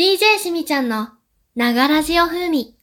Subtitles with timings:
[0.00, 1.10] DJ しみちゃんの
[1.54, 2.74] ながらじお風味。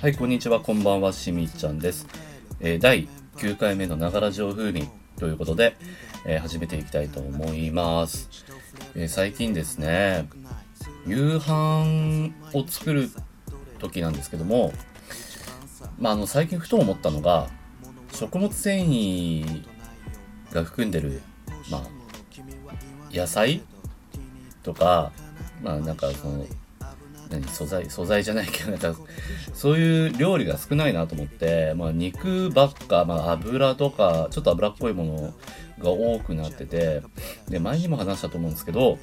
[0.00, 2.06] はい、こんにちは、こんばんは、しみちゃんです。
[2.60, 3.06] えー、第
[3.36, 5.76] 9回目のながら上風味ということで、
[6.26, 8.28] えー、始めていきたいと思います。
[8.96, 10.28] えー、最近ですね、
[11.06, 13.08] 夕飯を作る
[13.78, 14.72] 時なんですけども、
[15.96, 17.48] まあ、あの、最近ふと思ったのが、
[18.12, 19.64] 食物繊維
[20.50, 21.22] が含んでる、
[21.70, 21.82] まあ、
[23.16, 23.62] 野菜
[24.64, 25.12] とか、
[25.62, 26.46] まあ、なんかその、
[27.32, 28.94] 何素材素材じゃないけどなんか
[29.54, 35.34] そういう料理が少ないなと思って、まあ、肉ばっか、まあ、油とかちょっと油っぽいもの
[35.78, 37.02] が多くなってて
[37.48, 38.98] で前にも話したと思うんですけど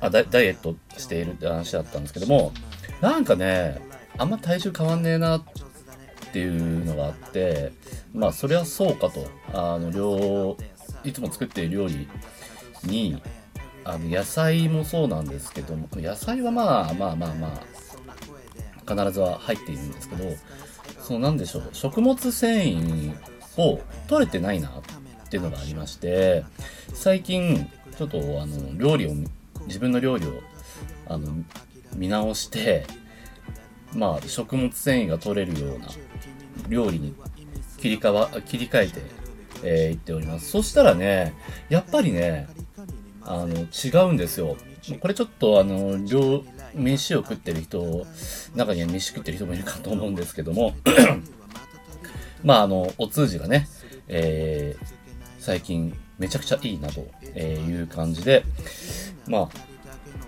[0.00, 2.52] あダイエットしているって話だったんですけども
[3.00, 3.80] なんかね
[4.18, 5.44] あんま体重変わんねえなっ
[6.32, 7.72] ていうのがあって
[8.12, 9.40] まあそれはそうかと。
[9.52, 10.56] あの量
[11.04, 12.08] いつも作っている料理
[12.84, 13.20] に
[13.92, 17.62] あの野菜もそうなんですけども野菜はまあまあまあま
[18.86, 20.24] あ必ずは入っているんですけど
[21.00, 23.14] そうなんでしょう食物繊維
[23.56, 24.72] を取れてないなっ
[25.28, 26.44] ていうのがありまして
[26.92, 29.10] 最近ちょっとあの料理を
[29.66, 30.40] 自分の料理を
[31.06, 31.32] あの
[31.94, 32.86] 見直して
[33.92, 35.88] まあ食物繊維が取れるような
[36.68, 37.14] 料理に
[37.78, 39.02] 切り替わ切り替えて、
[39.64, 40.50] えー、いっております。
[40.50, 41.34] そしたらね
[41.68, 42.48] やっぱりね
[43.30, 44.56] あの、違うんですよ。
[45.00, 46.42] これちょっとあの、両、
[46.74, 48.06] 飯を食ってる人、
[48.56, 50.74] 中には飯食ってる人もいるかと思うんですけども、
[52.42, 53.68] まああの、お通じがね、
[54.08, 54.86] えー、
[55.38, 57.00] 最近めちゃくちゃいいなと
[57.38, 58.44] いう感じで、
[59.28, 59.48] まあ、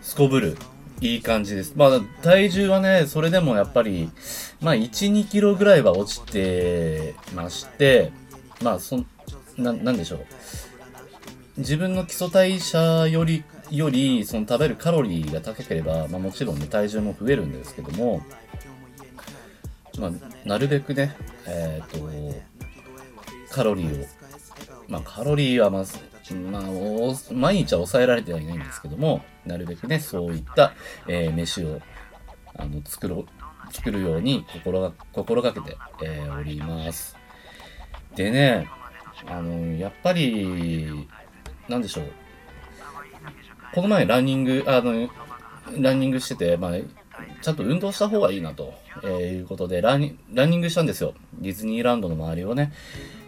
[0.00, 0.56] すこぶる
[1.00, 1.74] いい感じです。
[1.74, 4.10] まあ、体重はね、それでもやっぱり、
[4.60, 8.12] まあ、1、2キロぐらいは落ちてまして、
[8.62, 9.06] まあ、そん、
[9.58, 10.26] な、なんでしょう。
[11.58, 18.22] 自分の基礎代謝より、より、その食べるカロリーが高ければ、まあもちろんね、体重も増えるんですけども、
[19.98, 20.10] まあ、
[20.48, 21.14] なるべくね、
[21.46, 22.08] えっ、ー、と、
[23.50, 24.06] カロリーを、
[24.88, 25.98] まあカロリーはまず、
[26.50, 26.62] まあ、
[27.32, 30.72] 毎日は抑えられてはいないんですけども、なるべくね、そういった、
[31.06, 31.80] えー、飯を、
[32.54, 33.26] あの、作ろ
[33.70, 37.16] う、作るように心が、心がけて、えー、おります。
[38.14, 38.68] でね、
[39.26, 41.08] あの、やっぱり、
[41.68, 42.04] なんでしょう。
[43.74, 45.08] この前ランニング、あの、
[45.80, 46.72] ランニングしてて、まあ、
[47.40, 51.14] ちゃんと運動した方がいいなと、えー、いうことでラン、ランニングしたんですよ。
[51.34, 52.72] ディズニーランドの周りをね、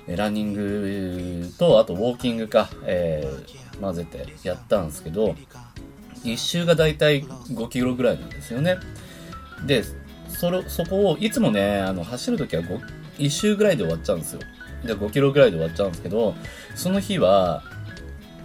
[0.07, 5.35] ランニングと、あとウォーキングか、えー、混ぜてやったんですけど、
[6.25, 8.77] 1周がだいたい5キロぐらいなんですよね。
[9.67, 9.83] で、
[10.29, 12.63] それ、そこを、いつもね、あの、走るときは、
[13.19, 14.41] 1周ぐらいで終わっちゃうんですよ。
[14.85, 16.35] で、5キロぐらいで終わっちゃうんですけど、
[16.75, 17.63] その日は、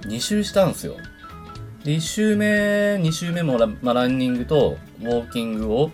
[0.02, 0.96] 2周したんですよ。
[1.84, 5.92] で、1周目、2周目もラ,、まあ、ランニングとウォーキングを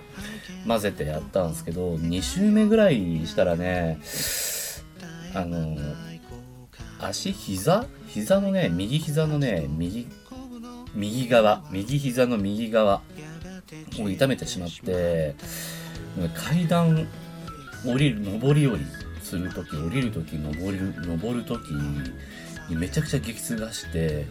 [0.68, 4.00] 混ぜてやったんですけど、2周目ぐらいしたらね、
[5.34, 5.78] あの、
[7.00, 7.86] 足、膝？
[8.08, 10.08] 膝のね、右膝のね、右、
[10.96, 13.02] 右側、右膝の右側
[14.00, 15.36] を痛めてしまって、
[16.34, 17.08] 階段
[17.86, 18.86] 降りる、上り下り
[19.22, 21.64] するとき、降りるとき、上る、登るとき、
[22.70, 24.26] にめちゃくちゃ激痛がして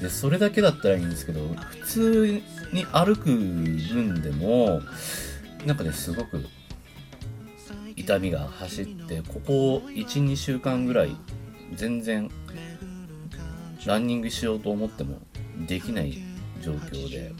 [0.00, 1.40] でそれだけだったらいいんですけど
[1.80, 2.42] 普通
[2.72, 4.80] に歩く分でも
[5.64, 6.44] なんかねすごく
[7.96, 11.16] 痛みが走ってここ12週間ぐらい
[11.74, 12.30] 全然
[13.86, 15.20] ランニングしようと思っても
[15.66, 16.18] できない
[16.60, 17.32] 状況で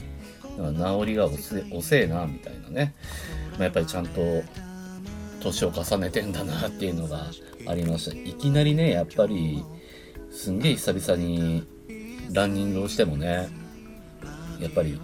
[0.57, 2.95] だか治りが遅えなみたいなね、
[3.53, 4.43] まあ、やっぱりちゃんと
[5.41, 7.27] 年を重ねてんだなっていうのが
[7.67, 8.17] ありました。
[8.17, 9.65] いきなりねやっぱり
[10.35, 11.65] すんげえ久々に
[12.33, 13.49] ランニングをしてもね、
[14.61, 15.01] やっぱり、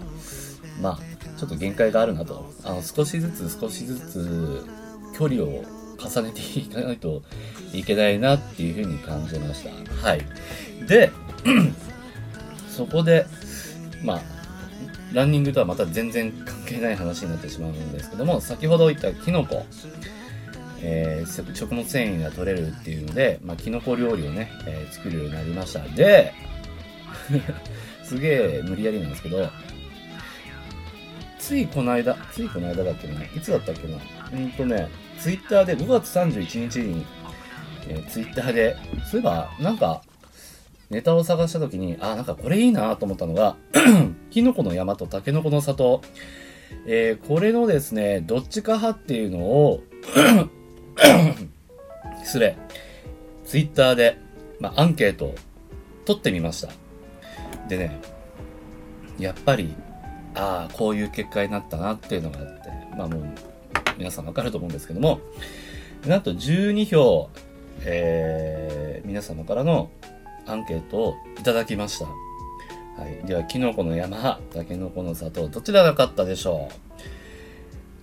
[0.82, 0.98] まあ、
[1.38, 2.52] ちょっと限界があるなと。
[2.64, 4.64] あの、少しずつ少しずつ
[5.16, 5.64] 距離を
[5.98, 7.22] 重ねていかないと
[7.72, 10.08] いけないなっていうふうに感じました。
[10.08, 10.22] はい。
[10.86, 11.10] で、
[12.68, 13.26] そこで、
[14.02, 14.20] まあ、
[15.12, 19.64] ランニングとはまた全然関係ない話になってしまうんですけども、先ほど言ったキノコ、
[20.82, 25.80] えー、食物繊維が取れるっていうので、まあ、キノコ料理をね、えー、作るようになりました。
[25.80, 26.32] で、
[28.04, 29.50] すげえ無理やりなんですけど、
[31.38, 33.98] ついこの間、ついこの間だっけな、いつだったっけな、
[34.32, 34.88] うんとね、
[35.18, 37.06] ツイッターで5月31日に、
[37.88, 38.76] えー、ツイッターで、
[39.10, 40.02] そういえば、なんか、
[40.90, 43.56] ネタを探した時に、あ、なんかこれいいなと思ったのが、
[44.30, 46.02] キノコの山とタケノコの里。
[46.86, 49.82] えー、これのですね、どっちか派っていうのを
[52.24, 52.56] 失礼。
[53.44, 54.18] ツイッターで、
[54.60, 55.34] まあ、アンケートを
[56.04, 56.68] 取ってみました。
[57.68, 58.00] でね、
[59.18, 59.74] やっぱり、
[60.34, 63.22] ああ、こういう結果になったなっていうのがあって、まあもう、
[63.98, 65.20] 皆さんわかると思うんですけども、
[66.06, 67.28] なんと12票、
[67.84, 69.90] えー、皆様からの
[70.46, 72.04] アンケートをいただきました。
[72.04, 73.26] はい。
[73.26, 76.68] では、キノコの山、タケノコの里、どちらが勝ったでしょ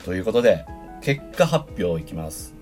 [0.01, 0.03] う？
[0.03, 0.65] ということで、
[1.01, 2.56] 結果発表いきます。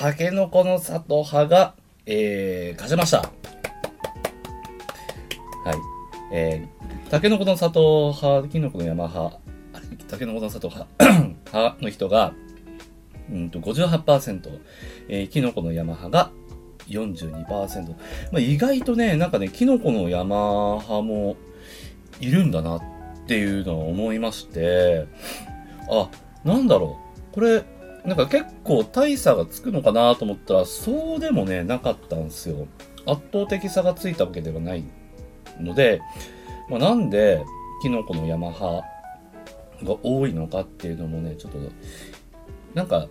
[0.00, 1.74] タケノコの里派が、
[2.06, 3.18] えー、勝ちました。
[3.18, 3.24] は
[5.74, 5.76] い。
[6.32, 9.38] えー、タケノコの里派、キノコの山派、
[9.74, 10.90] あれ、タケノコの里派
[11.52, 12.32] 派の人が、
[13.30, 14.58] うんと58%、
[15.10, 16.30] えー、キノコの山派が
[16.88, 17.90] 42%。
[17.90, 21.36] まあ、意外とね、なんかね、キノコの山派も
[22.20, 22.82] いるんだなっ
[23.26, 25.04] ていうのを思いまして、
[25.90, 26.08] あ、
[26.42, 26.98] なんだろ
[27.30, 27.34] う。
[27.34, 27.64] これ、
[28.04, 32.66] なんか結構大差がつくのかなと思ったら、そうでもね、なかったんですよ。
[33.06, 34.84] 圧倒的差がついたわけではない
[35.60, 36.00] ので、
[36.68, 37.44] まあ、なんで、
[37.82, 38.84] キノコの山派
[39.84, 41.58] が多いのかっていうのもね、ちょっと、
[42.74, 43.08] なんか、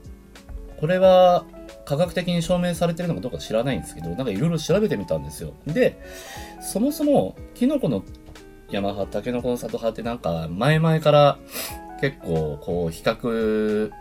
[0.79, 1.43] これは
[1.85, 5.53] 科学的に証明されてるのかどうか知らないんですけど、なんかいろいろ調べてみたんですよ。
[5.67, 5.99] で、
[6.61, 8.03] そもそも、キノコの
[8.69, 11.39] 山派、タケノコの里派ってなんか、前々から
[11.99, 13.91] 結構、こう、比較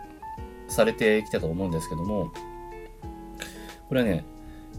[0.69, 2.31] されてきたと思うんですけども、
[3.87, 4.25] これはね、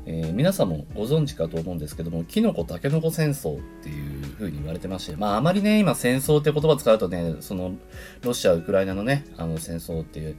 [0.06, 7.74] えー、皆さんもご存知かと思うんですけども、キノコタケノコ戦争っていう風に言われてまして、まああまりね、今戦争って言葉使うとね、その、
[8.22, 10.36] ロシア、ウクライナのね、あの戦争っていう、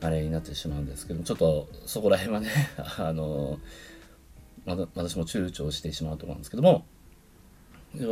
[0.00, 2.48] あれになってしまうんですけども、ちょっとそこら辺はね、
[2.98, 3.58] あの、
[4.64, 6.86] ま、私も躊躇してしまうと思うんですけども、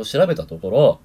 [0.05, 0.99] 調べたところ、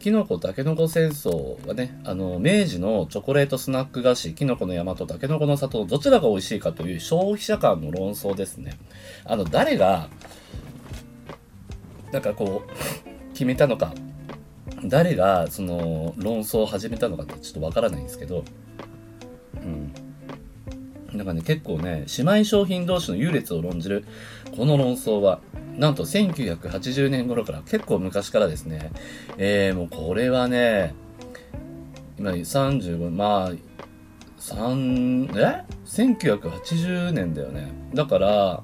[0.00, 8.78] キノコタケノコ戦争はね、あの、明治のチョコレートスナック菓子、キノコの山とタケノコの里、どちらが美味しいかという消費者間の論争ですね。
[9.26, 10.08] あの、誰が、
[12.12, 13.92] なんかこう、決めたのか、
[14.86, 18.42] 誰がその論争を始めたのかってちょっとわからないんですけど、
[19.56, 19.92] うん。
[21.14, 24.04] なんかね、結構ね、姉妹商品同士の優劣を論じる、
[24.56, 25.40] この論争は、
[25.76, 28.90] なんと1980年頃から結構昔からですね、
[29.38, 30.94] えー、もうこれはね、
[32.18, 33.52] 今35、まあ、
[34.38, 37.72] 3、え ?1980 年だよね。
[37.94, 38.62] だから、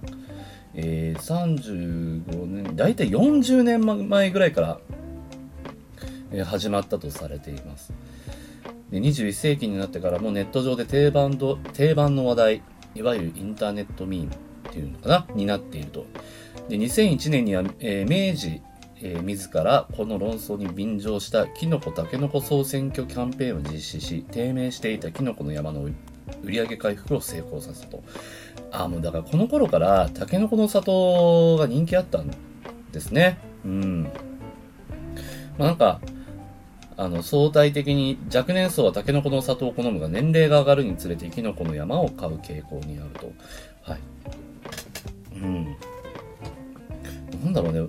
[0.74, 4.80] えー、35年、だいたい40年前ぐらいから、
[6.32, 7.92] えー、始まったとされています。
[8.90, 11.38] で21世紀になってからもうネット上で定番
[11.72, 12.62] 定番の話題、
[12.94, 14.34] いわゆるインターネットミーム
[14.68, 16.06] っていうのかなになっていると。
[16.68, 18.62] で、2001年には、えー、明治、
[19.02, 25.88] えー、自らこの論争に便乗したキノコタケノコ総選挙キャンペーンを実施し、低迷していたキノコの山の
[26.42, 28.02] 売上回復を成功させたと。
[28.72, 32.30] あ、もうだからこの頃からタケノコの里が人気あったん
[32.92, 33.38] ですね。
[33.64, 34.02] うん。
[35.58, 36.00] まあなんか、
[37.00, 43.32] あの、相対的に若年層はタケノコの里を好むが年齢が上がるにつれてキノコの山を買う傾向にあると。
[43.90, 44.00] はい。
[45.36, 45.64] うん。
[47.42, 47.88] なんだろうね。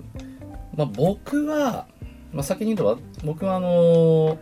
[0.74, 1.86] まあ、僕は、
[2.32, 4.38] まあ、先に言うと、僕はあのー、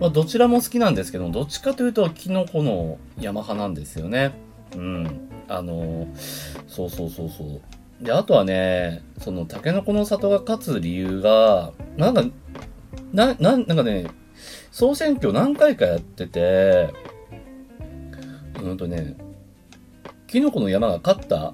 [0.00, 4.30] まあ、どちらも好きなんですけど、どっちかというと、キノコの山派なんですよね。
[4.76, 5.28] うん。
[5.48, 6.08] あのー、
[6.68, 8.04] そうそうそうそう。
[8.04, 12.22] で、あとはね、その、タケノコの里が勝つ理由が、なんか、
[13.12, 14.06] な、な、なんかね、
[14.70, 16.90] 総選挙何回かやってて、
[18.62, 19.16] うんとね、
[20.26, 21.52] キノコの山が勝った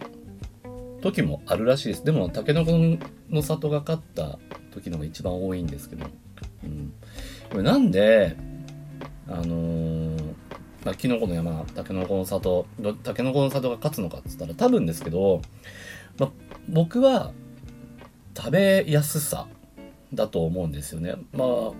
[1.00, 2.04] 時もあるらしいです。
[2.04, 2.72] でも、タケノコ
[3.30, 4.38] の里が勝った
[4.72, 6.06] 時のが一番多いんですけど。
[6.64, 6.92] うん。
[7.50, 8.36] これなんで、
[9.28, 10.34] あのー、
[10.84, 12.66] まあ、キノコの山、タケノコの里、
[13.02, 15.42] タケノコの里が勝つのかっつったら多分ですけど、
[16.18, 16.30] まあ、
[16.68, 17.32] 僕は
[18.36, 19.46] 食べやすさ
[20.16, 21.14] だと思うんですよね。
[21.32, 21.72] まあ、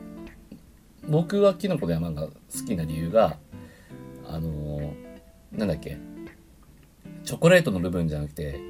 [1.09, 2.31] 僕はキノコの山が好
[2.67, 3.39] きな理由が、
[4.29, 5.99] あのー、なんだっけ、
[7.25, 8.61] チョコレートの部分じゃなくて、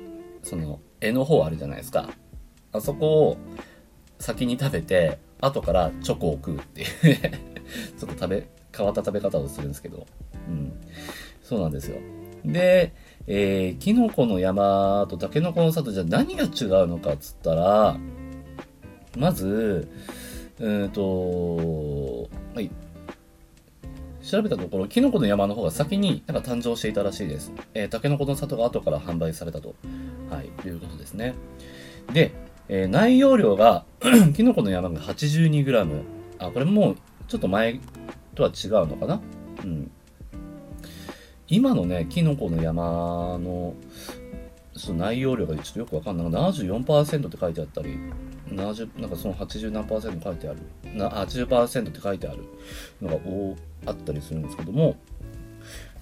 [0.43, 2.09] その絵の方あるじゃないですか。
[2.73, 3.37] あそこを
[4.19, 6.89] 先に食べて、後からチョコを食うっていう
[7.99, 10.07] ちょっと食べ、変わった食べ方をするんですけど。
[10.49, 10.73] うん。
[11.43, 11.99] そうなんですよ。
[12.45, 12.93] で、
[13.27, 17.99] えー、キノコの山とタケノコの里じゃ何が違うのかっつったら、
[19.17, 19.89] まず、
[20.61, 22.71] うんと、はい。
[24.23, 27.53] 調べたところ、キノコの山の方が先になんか誕生していたらしいです。
[27.75, 29.75] えー、タケノコの里が後から販売されたと、
[30.31, 31.35] はい、いうことですね。
[32.13, 32.33] で、
[32.69, 33.85] えー、内容量が
[34.35, 36.03] キノコの山が 82g。
[36.39, 36.97] あ、これもう
[37.29, 37.81] ちょっと前
[38.35, 39.21] とは違うのかな？
[39.65, 39.91] うん。
[41.49, 43.75] 今のね、キノコの山の
[44.75, 46.27] その内容量がちょっとよくわかんない。
[46.27, 47.97] 74%って書いてあったり、
[48.49, 50.59] 70なんかその80何パーセント書いてある、
[50.95, 52.45] な80%って書いてある
[53.03, 54.97] のが多あったりするんですけども、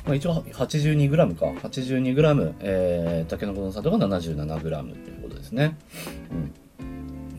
[0.05, 1.47] まあ、一応 82g か。
[1.69, 5.77] 82g、えー、タケノコの里が 77g ということですね。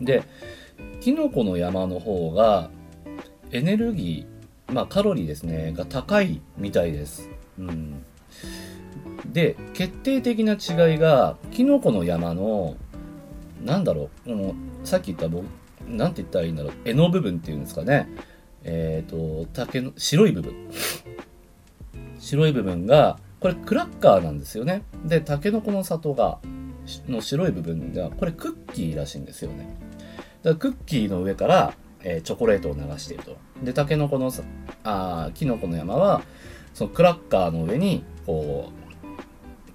[0.00, 0.04] ん。
[0.04, 0.24] で、
[1.00, 2.70] キノコの山の方が、
[3.52, 7.30] エネルギー、まあカロリーですね、が高いみたいです。
[7.58, 8.04] うん。
[9.32, 12.76] で、決定的な違いが、キノコの山の、
[13.64, 15.44] なんだろう、もうさっき言った僕、
[15.88, 18.08] なんて言ったらいいんだろう、柄の部分っていうんですかね。
[18.64, 20.52] えっ、ー、と、竹の、白い部分。
[22.18, 24.82] 白い部分が、これクラッカーなんですよね。
[25.04, 26.38] で、タケノコの里が、
[27.08, 29.76] の白い部分が、これクッキーらしいんですよね。
[30.42, 33.36] だからクッキーの上から、えー、チョコレートを流していると。
[33.62, 34.32] で、タケノコの、
[34.84, 36.22] あキノコの山は、
[36.74, 38.72] そのクラッカーの上に、こ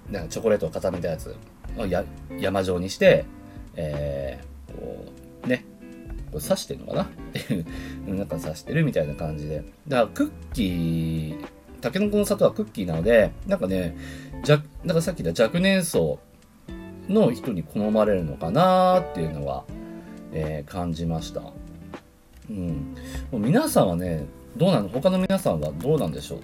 [0.09, 1.35] う、なんかチョコレートを固めたやつ
[1.77, 2.03] をや
[2.37, 3.25] 山状にして、
[3.75, 5.05] えー、こ
[5.45, 5.65] う、ね、
[6.31, 7.03] これ刺してるのかな？
[7.03, 7.65] っていう、
[8.15, 9.63] なんか刺してるみたいな感じで。
[9.87, 11.45] だからクッキー、
[11.81, 13.97] タケノコの里はクッキーなので、なんかね、
[14.43, 16.19] じゃ、なんかさっき言った若年層
[17.09, 19.65] の人に好まれるのかなっていうのは、
[20.31, 21.41] えー、感じました。
[22.49, 22.95] うん。
[23.31, 24.25] もう皆さんはね、
[24.57, 26.41] どうなの他の皆さんはどうなんでしょう？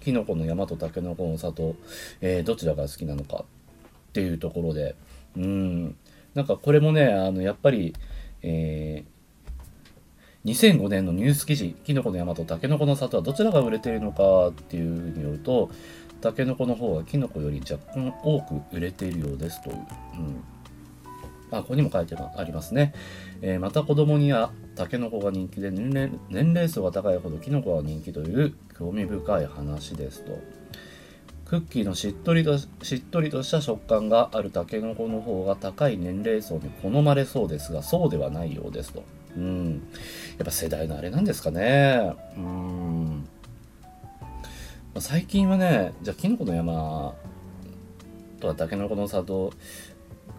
[0.00, 1.76] キノコの山とタケノコの里、
[2.20, 4.96] えー、どちらが好きなのかっていうところで、
[5.36, 5.96] うん。
[6.34, 7.94] なんかこれもね、あの、やっぱり、
[8.42, 15.70] えー、2005年のニュース記事、キノコの山とタケノコの里はどちらが売れているのかっていうふうによると、
[16.20, 19.76] タケノコの方がキノコより若干多く売れているようですという。
[19.76, 20.44] うん
[21.52, 22.94] あ、ここにも書いてありますね。
[23.42, 30.38] えー、また子供にはタケノコが人気で年齢年齢層が高いほどキノコが人気という興味深い話ですと。
[31.52, 39.04] クッキーのしっとりとしっとりとした食感があるタケノコの方が高い年齢層に好まれそうですが、そうではないようですと。
[39.36, 39.82] うん。
[40.38, 42.14] やっぱ世代のあれなんですかね。
[42.38, 43.28] うん。
[44.98, 47.14] 最近はね、じゃあ、キノコの山
[48.40, 49.52] とかタケノコの里、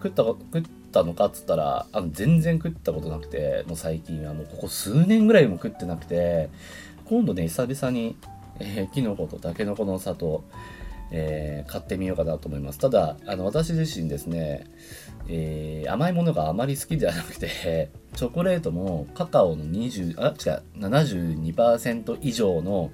[0.01, 6.49] 食った、食ったのかっつったら、あの、全然食ったことなくて、もう最近はもうここ数年ぐらいも食ってなくて、
[7.05, 8.15] 今度ね、久々に、
[8.59, 10.43] えー、キノコとタケノコの里、
[11.15, 12.79] えー、買ってみようかなと思います。
[12.79, 14.65] ただ、あの、私自身ですね、
[15.27, 22.91] えー、甘いものがあまり好きではなくて、 チョコレートもカカオの20、あ、違う、72%以上の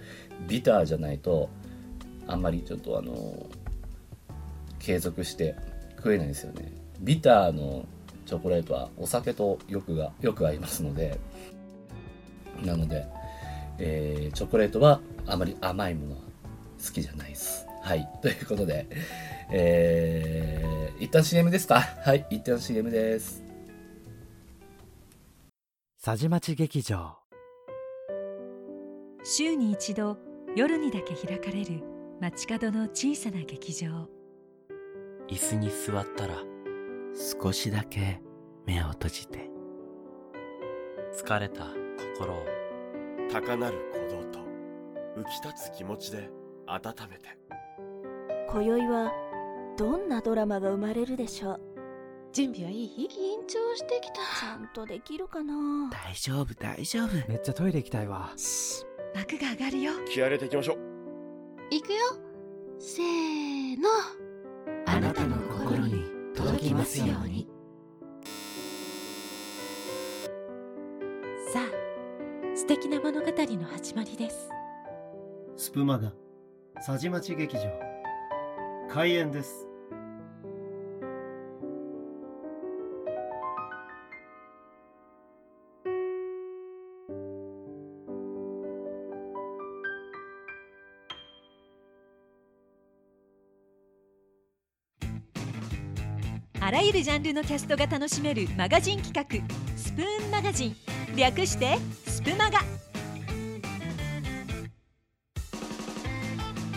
[0.48, 1.50] ビターじゃないと、
[2.28, 3.48] あんまりちょっとあの、
[4.80, 5.56] 継続して
[5.96, 6.74] 食えないんですよね。
[7.00, 7.86] ビターの
[8.26, 11.18] チョコレートはお酒とよくが、よく合いますので、
[12.66, 13.06] なので、
[13.78, 16.22] えー、チョコレートはあまり甘いものは
[16.86, 17.69] 好きじゃないです。
[17.82, 18.08] はい。
[18.22, 18.88] ということで、
[19.52, 21.80] えー、一旦 CM ですか？
[21.80, 23.44] はい、一旦 CM です。
[26.04, 27.18] 佐治町劇場
[29.24, 30.18] 週に一度
[30.56, 31.84] 夜にだけ開かれる
[32.22, 34.08] 街角の小さな劇場
[35.28, 36.36] 椅子に座ったら
[37.42, 38.22] 少しだけ
[38.66, 39.50] 目を閉じて
[41.14, 41.66] 疲れた
[42.18, 42.46] 心を
[43.32, 44.40] 高鳴る鼓動と
[45.18, 46.30] 浮き立つ気持ちで
[46.66, 46.82] 温
[47.12, 47.38] めて
[48.52, 49.14] 今宵は
[49.78, 51.60] どんなドラマが生まれるでしょう？
[52.34, 54.16] 準備はいい緊張してきた。
[54.16, 55.54] ちゃんとできるかな？
[55.92, 57.14] 大丈夫大丈夫。
[57.30, 58.32] めっちゃトイレ行きたいわ。
[59.16, 59.92] 幕が上がるよ。
[60.08, 60.78] 気合入れていきましょう。
[61.70, 62.00] 行くよ。
[62.80, 63.88] せーの。
[64.88, 67.48] あなたの心に届きますように。
[71.54, 74.50] さあ素敵な物語の始まりです。
[75.56, 76.12] スプマガ
[76.86, 77.89] 佐治町劇場
[78.90, 79.68] 開演です。
[96.62, 100.76] あらゆるジャンルのキャストが楽しめるマガジン企画スプーンマガジン。
[101.16, 102.60] 略してスプマガ。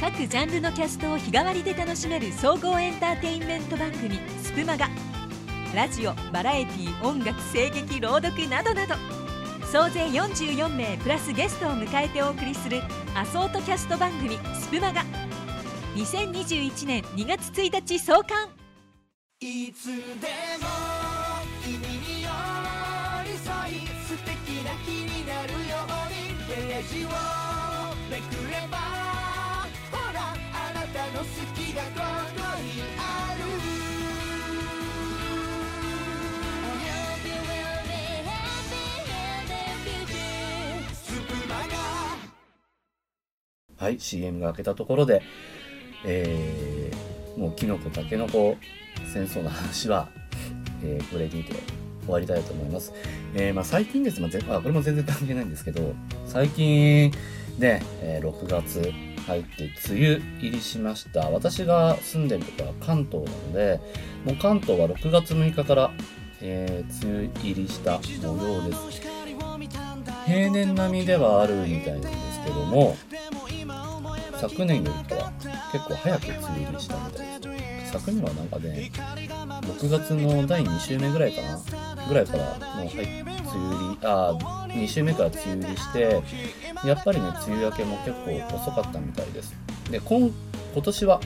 [0.02, 4.88] 各ジャンルのキャストを日替わりで楽しめる総合エンターテインメント番組「スプマガ」
[5.72, 8.96] ラジオバラエティ音楽声劇朗読などなど。
[9.70, 12.82] 総勢44名プラスゲストを迎えてお送りする
[13.14, 15.04] アソートキャスト番組「スプマガ」
[15.94, 18.48] 2021年2月1日創刊。
[19.40, 20.66] いつでも
[21.64, 22.28] 君に寄
[23.24, 27.08] り添い素敵な日になるようにページを
[28.10, 28.91] めくれば
[31.22, 31.88] 好きがこ
[32.36, 33.42] こにある
[43.76, 45.22] はい、CM が明けたところで、
[46.04, 48.56] えー、もうキノコ、タケノコ
[49.12, 50.08] 戦争の話は、
[50.84, 51.52] えーこれにて
[52.02, 52.92] 終わりたいと思います。
[53.34, 55.94] えーまあ、最近です、まあ、ぜあこれも全然関係ないんですけど、
[56.26, 57.12] 最近
[57.58, 61.28] ね、えー6月入って梅雨入りしました。
[61.30, 63.80] 私が住んでるところは関東なので、
[64.24, 65.90] もう関東は6月6日から、
[66.40, 69.02] えー梅雨入りした模様です。
[70.26, 72.96] 平年並みではあるみたいなんですけども、
[74.36, 75.32] 昨年よりかは
[75.72, 77.92] 結構早く梅雨入りしたみたいです。
[77.92, 78.90] 昨年はなんかね、
[79.62, 81.60] 6月の第2週目ぐらいかな
[82.08, 86.22] ぐらいからもう入っ梅雨入り、あー、2週目から梅雨入りして、
[86.84, 89.54] やっぱりね、梅雨明けも結構遅かったみたいです。
[89.90, 90.30] で、今
[90.74, 91.20] 今年は、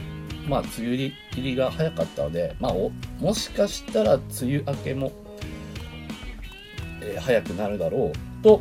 [0.48, 2.72] まあ、梅雨入りが早かったので、まあ、
[3.20, 5.12] もしかしたら梅雨明けも、
[7.00, 8.60] えー早くなるだろうと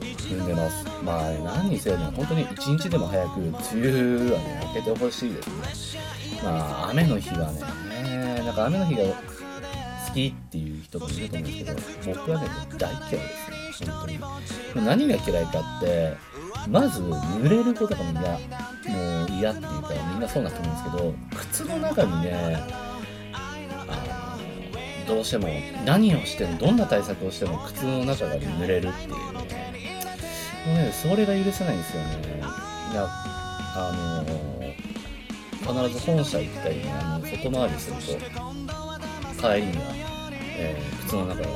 [0.00, 0.86] 踏んでます。
[1.04, 6.42] まあ、何にせよね、本当に一日でも早く梅雨はね、明けてほしいですね。
[6.42, 9.02] まあ、雨の日はね、なんか雨の日が
[10.14, 13.18] きっていう人もいると思うんですけど、僕はね、大嫌いで
[13.74, 14.06] すね、本
[14.72, 14.86] 当に。
[14.86, 16.16] 何が嫌いかって、
[16.68, 22.84] まず濡れることがみんな、もう嫌っていうか、みんなそうなと思うんですけど、靴の中にね、
[23.32, 24.36] あ
[25.06, 25.48] のどうしても
[25.84, 29.16] 何をしてもどんな対策をしても靴の中が濡れるっていうね
[30.66, 32.38] もうねそれが許せないんですよね
[32.92, 33.06] いや
[33.76, 38.63] あの必ず本社行ったりねあの外回りすると
[39.44, 39.82] 帰りには、
[40.56, 41.48] えー靴の中が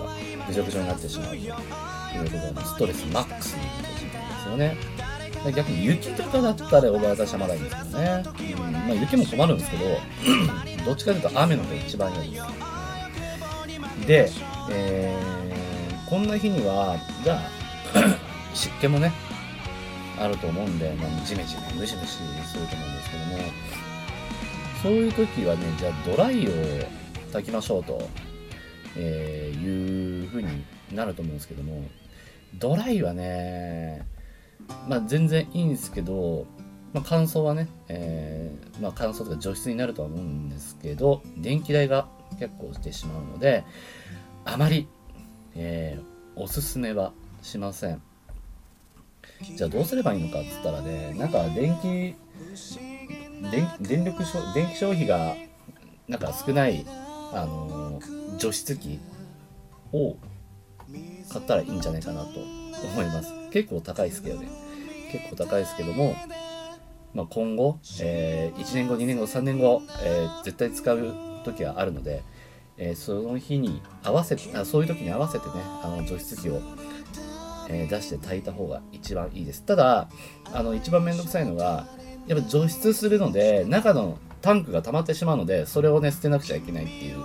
[0.47, 5.53] ぐちゃぐちゃになってしまうということでストレスマックスになってしまうんですよね。
[5.57, 8.25] 逆に雪とかだったら私はまだいいんですけどね、
[8.67, 9.85] うんまあ、雪も困るんですけど
[10.85, 12.33] どっちかというと雨の方が一番いい
[14.07, 15.49] ですで、えー
[16.09, 17.41] こんな日には、じゃあ、
[18.55, 19.13] 湿気もね、
[20.19, 22.13] あると思うんで、まあ、ジメジメ、ムシムシ
[22.47, 23.39] すると思うんですけども、
[24.83, 26.51] そういう時はね、じゃあドライを
[27.29, 28.09] 炊きましょうと、
[28.97, 31.83] えーいう風になると思うんですけども、
[32.55, 34.07] ドライはね、
[34.89, 36.47] まあ全然いいんですけど、
[36.93, 43.65] まあ、乾燥はね、えーまあ、乾燥とか除湿になるとは思うんですけど、電気代が結構してしまうので、
[44.45, 44.89] あまり、
[45.55, 47.13] えーおすすめは
[47.43, 48.01] しません。
[49.57, 52.15] じゃあどうすればいいのかっつったらね、なんか電気、
[53.51, 55.35] 電電力消電気消費が
[56.07, 56.87] なんか少ない、
[57.33, 58.01] あの
[58.39, 58.99] 除湿機
[59.93, 60.17] を
[61.31, 63.33] 買ったらいいんじゃないかなと思います。
[63.51, 64.49] 結構高いですけどね。
[65.13, 66.15] 結構高いですけども、
[67.15, 71.15] まあ、今後、え1年後、2年後、3年後、えー絶対使う
[71.45, 72.23] 時はあるので、
[72.77, 76.61] えーその日に合わせてあ、そういう時に合わせてね、あの除湿機を、
[77.71, 79.63] え出して炊いた方が一番いいです。
[79.63, 80.09] ただ、
[80.53, 81.87] あの一番めんどくさいのが、
[82.27, 87.19] やっぱ除湿するので、中のタンクが溜まってしまうので、それをね、捨てなくちゃいけないっていう、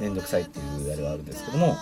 [0.00, 1.76] めんどくさいっていうあれはあるんですけども、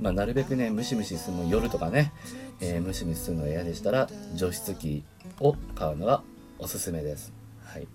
[0.00, 2.14] まあ、なるべくね、ムシムシするの夜とかね、
[2.60, 5.04] えームシムシするのが嫌でしたら、除湿機
[5.38, 6.22] を買うのが
[6.58, 7.34] おすすめです。
[7.62, 7.86] はい。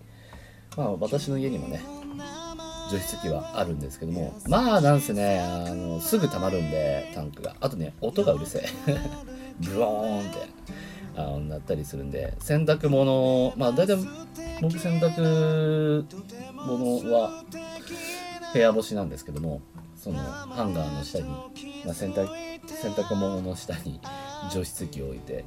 [0.78, 1.82] まあ、私の家にもね、
[2.92, 7.56] 除湿機はあるんですけども、まあ、なんせね、あの、すぐ溜まるんで、タンクが。
[7.60, 8.70] あとね、音がうるせえ。
[9.60, 10.40] ブローンって、
[11.16, 13.98] あの、なったりするんで、洗濯物、まあ、大体、
[14.62, 16.06] 僕洗濯
[16.54, 17.44] 物は
[18.54, 19.62] 部屋干しなんですけども、
[19.96, 21.30] その、ハンガーの下に、
[21.86, 22.28] まあ、洗濯、
[22.68, 24.00] 洗濯物の下に
[24.52, 25.46] 除湿機を置いて、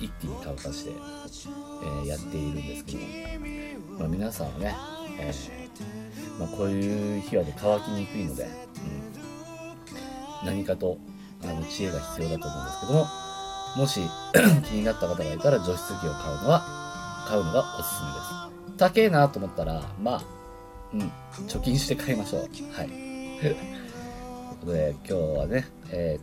[0.00, 4.76] 一気に乾かして、えーやっているんですけども、まあ、皆さんはね、
[5.18, 5.64] えー
[6.38, 8.44] まあ、こういう日はね乾きにくいので、
[10.42, 10.98] うん、何かと
[11.42, 13.06] あの知恵が必要だと思うんですけども
[13.76, 14.00] もし
[14.68, 16.83] 気になった方がいたら除湿機を買うのは
[17.26, 20.22] 買うのがおすすめです高えなと思ったらまあ
[20.92, 21.12] うん
[21.48, 23.56] 貯金して買いましょうはいという
[24.60, 26.18] ことで今日はね、え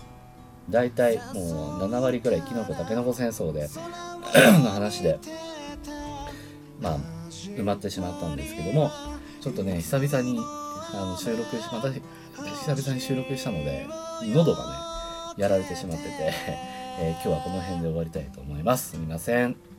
[0.70, 3.70] ー、大体もう7割くらいキノコタケノコ戦争で
[4.64, 5.20] の話で
[6.80, 6.98] まあ
[7.30, 8.92] 埋まってしまったんですけども
[9.42, 10.38] ちょっとね、久々に
[10.94, 13.88] あの収録し、また久々に収録したので、
[14.22, 16.10] 喉がね、やられてしまってて、
[17.00, 18.92] えー今日はこの辺で終わりたいと思います。
[18.92, 19.71] すみません。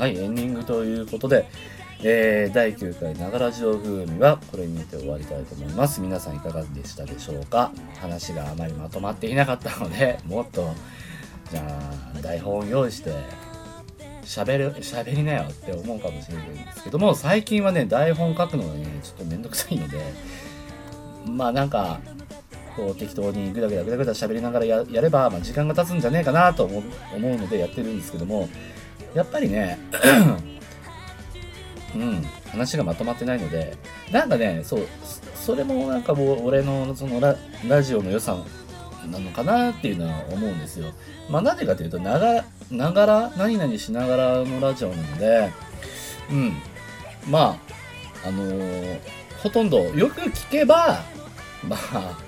[0.00, 1.44] はい、エンディングということで、
[2.02, 6.00] えー、第9回ながらジオ風味はこれにて終わりたいと思います。
[6.00, 7.70] 皆さんいかがでしたでしょうか？
[7.98, 10.70] 話があまりまとまっていなかったので、もっと、
[11.50, 11.78] じゃ
[12.16, 13.12] あ、台本用意して、
[14.24, 20.00] 喋る、喋りなよって思うかもしれないんですけども、最近はね、台本書くのがね、ちょっとめんどくさいので、
[21.26, 22.00] まあなんか、
[22.74, 28.48] こう適当にぐだぐだぐだぐだ喋りながらやれば、まあ、時間が経つんじゃねえかなと思うのでやってるんですけども、
[29.14, 29.78] やっぱりね、
[31.94, 33.76] うん、話がまとまってないので、
[34.12, 34.86] なんかね、そう、
[35.34, 37.36] それもなんかもう俺のそのラ
[37.66, 38.36] ラジオの良さ
[39.10, 40.92] なのかなっていうのは思うんですよ。
[41.28, 45.50] まあなんでかというと、ながながら、何々しながらのラジオなので、
[46.30, 46.56] うん、
[47.28, 47.58] ま
[48.24, 51.02] あ、あのーほとんどよく聞けば、
[51.66, 52.18] まあ、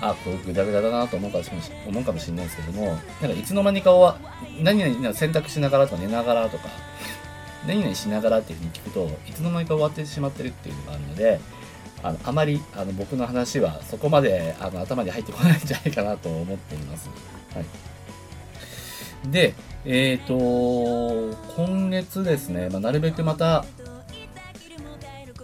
[0.00, 1.50] あ、これグダグダだなと思うかもし
[1.86, 4.18] 思うかもしれないですけども、なんかいつの間にかは、
[4.62, 6.68] 何々選択しながらとか寝ながらとか、
[7.66, 11.40] 何々しながらっていうふうに聞くといつの間にか終わってしまってるっていうのがあるので
[12.02, 17.08] あのあまりあの僕の話はそこまであの頭に入ってこないんじゃないかなと思っています。
[17.54, 19.54] はい、で、
[19.84, 20.36] えっ、と、
[21.56, 23.64] 今月ですね、まあ、なるべくまた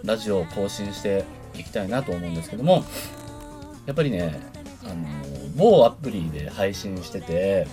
[0.03, 2.85] ラジオを更新していきたいなと思うんですけども、
[3.85, 4.39] やっぱりね、
[4.83, 5.05] あの
[5.55, 7.67] 某アプリで配信してて、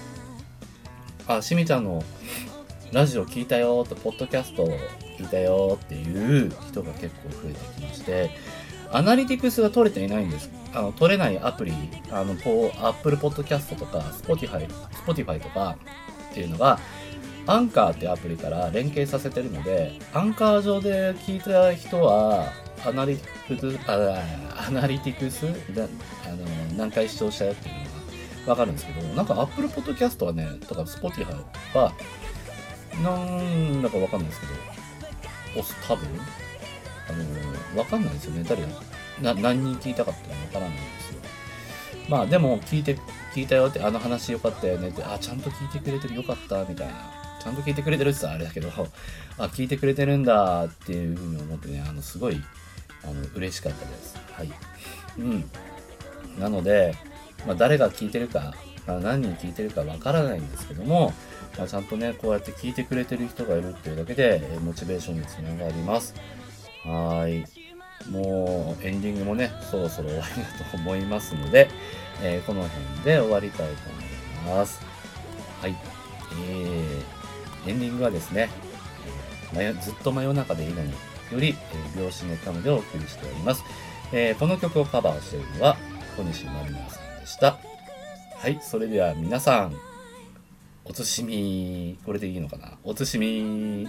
[1.26, 2.02] あ、しみちゃんの
[2.92, 4.66] ラジオ聞いたよと、ポッドキャスト
[5.16, 8.30] 聞いたよっていう人が結構増えてきまして、
[8.92, 10.50] アナリティクスが取れていないんです。
[10.74, 11.72] あの、取れないアプリ、
[12.10, 14.68] あの、こう、Apple Podcast とか、Spotify、
[15.06, 15.76] Spotify とか
[16.30, 16.80] っていうのが、
[17.46, 22.52] アンカーってアプリから連携させてるので、アンカー上で聞いた人は、
[22.84, 24.22] アナリティクス、あ
[24.68, 25.46] アナリティクス？
[25.74, 25.84] だ
[26.24, 26.44] あの
[26.76, 27.80] 何回視聴したよっていうの
[28.46, 31.34] がわかるんですけど、なんか Apple Podcast はね、とか Spotify
[31.74, 31.92] は、
[33.02, 34.52] なんだかわかんないですけど、
[35.60, 36.08] 押す多分？
[37.08, 37.12] あ
[37.74, 38.44] のわかんないですよね。
[38.48, 38.68] 誰が、
[39.20, 41.20] な、何人聞いたかってわからないんですよ。
[42.08, 42.96] まあでも、聞いて、
[43.34, 46.94] 聞いたよって、あの話よかったよねって、あ、ちゃんと聞いてくれてるよかった、みたいな。
[47.42, 48.68] ちゃんと聞いてくれてるって言ったらあれだけど、
[49.38, 52.40] あ、聞いてくれてるんだっていうふうに思ってね、あの、すごい、
[53.04, 54.16] あの、嬉しかったです。
[54.32, 54.52] はい。
[55.18, 55.50] うん。
[56.38, 56.94] なので、
[57.46, 58.54] まあ、誰が聞いてるか、
[58.86, 61.12] まあ何人聞いてるかわからないんですけども、
[61.58, 66.14] まあ、ちゃんとね、こうやって聞いてくれてる人がいるっていうだけで、えーモチベーションにつながります。
[66.84, 67.46] はーい。
[68.10, 71.68] もう、エンディングもね、そろそろ終わりだと思いますので、
[72.22, 74.80] えーこの辺で終わりたいと思います。
[75.60, 75.76] はい。
[76.32, 78.48] えー、エンディングはですね、
[79.82, 80.94] ずっと真夜中でいいのに、
[81.32, 83.62] より、えー、秒針ネタムでお送りしております。
[84.12, 85.76] えーこの曲をカバーしているのは、
[86.16, 87.58] 小西まりなさんでした。
[88.36, 89.76] はい、それでは皆さん、
[90.84, 92.72] おつしみ、これでいいのかな？
[92.82, 93.88] おつしみ。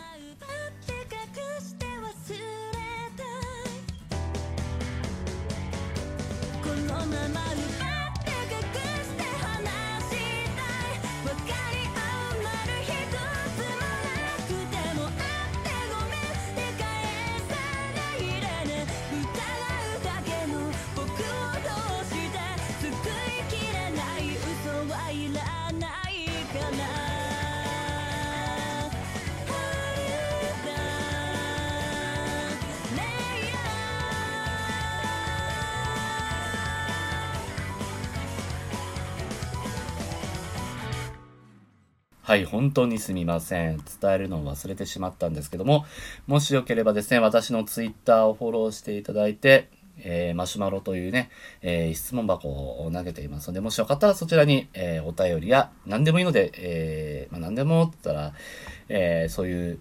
[42.23, 43.77] はい、本当にすみません。
[43.99, 45.86] 伝えるのを忘れてしまったんですけども、
[46.27, 51.31] もしよければですね、私のツイッターをフォローしていただいて、えーマシュマロというね、
[51.63, 58.34] えー質問箱を投げていますので、もしよかったらそちらに、えーお便りや何でもいいので、えまあ、何でもって言ったら、
[58.89, 59.79] えそういう、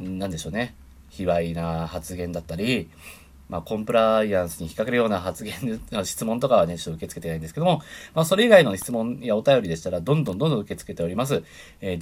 [0.00, 0.74] んなんでしょうね、
[1.10, 2.88] 卑猥な発言だったり、
[3.48, 7.82] まあ、コンプライアンスに引っ掛けるような発言、 質問とかはね、ちょっと受け付けてないんですけども、
[8.14, 11.42] まあ、それ以外の質問やお便りでしたら、どんどんどんどん受け付けております。
[11.80, 11.98] えー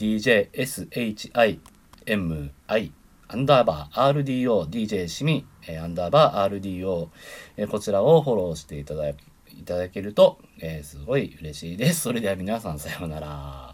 [2.06, 2.90] DJSHIMI
[3.26, 7.08] アンダーバー RDO、DJ シミ、えーアンダーバー RDO、
[7.56, 9.16] えーこちらをフォローしていただい
[9.64, 12.02] ただけると、えーすごい嬉しいです。
[12.02, 13.73] それでは皆さんさようなら。